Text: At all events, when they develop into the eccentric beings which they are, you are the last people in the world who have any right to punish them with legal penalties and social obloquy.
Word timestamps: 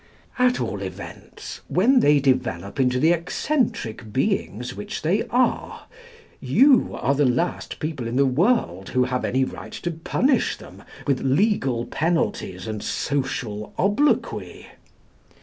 At 0.39 0.59
all 0.59 0.81
events, 0.81 1.61
when 1.67 1.99
they 1.99 2.19
develop 2.19 2.79
into 2.79 2.99
the 2.99 3.13
eccentric 3.13 4.11
beings 4.11 4.73
which 4.73 5.03
they 5.03 5.25
are, 5.29 5.83
you 6.39 6.95
are 6.95 7.13
the 7.13 7.23
last 7.27 7.77
people 7.79 8.07
in 8.07 8.15
the 8.15 8.25
world 8.25 8.89
who 8.89 9.03
have 9.03 9.23
any 9.23 9.43
right 9.43 9.73
to 9.73 9.91
punish 9.91 10.57
them 10.57 10.81
with 11.05 11.21
legal 11.21 11.85
penalties 11.85 12.65
and 12.65 12.81
social 12.81 13.75
obloquy. 13.77 14.65